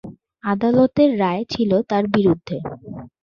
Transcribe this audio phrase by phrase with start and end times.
[0.43, 2.57] আদালতের রায় ছিল তার বিরুদ্ধে।